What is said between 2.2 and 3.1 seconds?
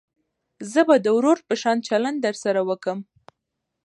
درسره وکم.